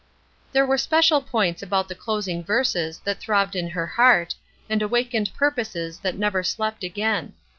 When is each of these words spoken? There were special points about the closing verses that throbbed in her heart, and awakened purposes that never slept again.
There 0.51 0.65
were 0.65 0.79
special 0.79 1.21
points 1.21 1.61
about 1.61 1.87
the 1.87 1.93
closing 1.93 2.43
verses 2.43 2.97
that 3.03 3.19
throbbed 3.19 3.55
in 3.55 3.69
her 3.69 3.85
heart, 3.85 4.33
and 4.67 4.81
awakened 4.81 5.31
purposes 5.35 5.99
that 5.99 6.17
never 6.17 6.41
slept 6.41 6.83
again. 6.83 7.33